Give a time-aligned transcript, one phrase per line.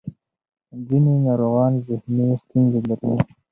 [0.87, 3.11] ځینې ناروغان ذهني ستونزې لري.